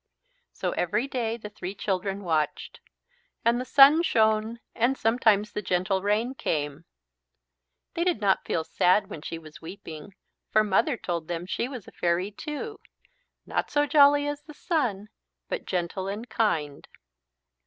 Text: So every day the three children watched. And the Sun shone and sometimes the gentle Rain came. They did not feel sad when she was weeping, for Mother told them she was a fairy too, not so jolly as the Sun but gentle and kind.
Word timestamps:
So 0.51 0.71
every 0.71 1.07
day 1.07 1.37
the 1.37 1.51
three 1.51 1.75
children 1.75 2.23
watched. 2.23 2.79
And 3.45 3.61
the 3.61 3.65
Sun 3.65 4.01
shone 4.01 4.59
and 4.73 4.97
sometimes 4.97 5.51
the 5.51 5.61
gentle 5.61 6.01
Rain 6.01 6.33
came. 6.33 6.85
They 7.93 8.03
did 8.03 8.19
not 8.19 8.43
feel 8.43 8.63
sad 8.63 9.11
when 9.11 9.21
she 9.21 9.37
was 9.37 9.61
weeping, 9.61 10.15
for 10.49 10.63
Mother 10.63 10.97
told 10.97 11.27
them 11.27 11.45
she 11.45 11.67
was 11.67 11.87
a 11.87 11.91
fairy 11.91 12.31
too, 12.31 12.79
not 13.45 13.69
so 13.69 13.85
jolly 13.85 14.25
as 14.27 14.41
the 14.41 14.55
Sun 14.55 15.09
but 15.49 15.65
gentle 15.67 16.07
and 16.07 16.27
kind. 16.27 16.87